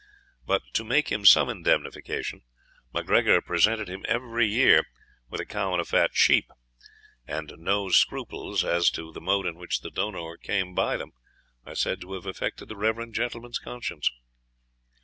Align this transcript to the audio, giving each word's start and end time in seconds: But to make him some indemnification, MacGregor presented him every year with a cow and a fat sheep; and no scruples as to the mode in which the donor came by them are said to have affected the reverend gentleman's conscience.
But 0.47 0.63
to 0.73 0.83
make 0.83 1.11
him 1.11 1.25
some 1.25 1.47
indemnification, 1.47 2.41
MacGregor 2.91 3.39
presented 3.39 3.87
him 3.87 4.03
every 4.07 4.47
year 4.47 4.83
with 5.29 5.39
a 5.39 5.45
cow 5.45 5.73
and 5.73 5.79
a 5.79 5.85
fat 5.85 6.09
sheep; 6.15 6.49
and 7.27 7.53
no 7.57 7.89
scruples 7.91 8.63
as 8.63 8.89
to 8.97 9.11
the 9.11 9.21
mode 9.21 9.45
in 9.45 9.57
which 9.59 9.81
the 9.81 9.91
donor 9.91 10.37
came 10.37 10.73
by 10.73 10.97
them 10.97 11.11
are 11.67 11.75
said 11.75 12.01
to 12.01 12.13
have 12.13 12.25
affected 12.25 12.67
the 12.67 12.75
reverend 12.75 13.13
gentleman's 13.13 13.59
conscience. 13.59 14.09